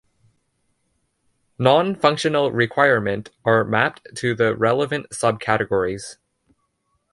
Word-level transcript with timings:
Non-functional 1.59 2.51
requirement 2.51 3.29
are 3.45 3.63
mapped 3.63 4.01
to 4.15 4.33
the 4.33 4.55
relevant 4.55 5.13
sub-categories. 5.13 6.17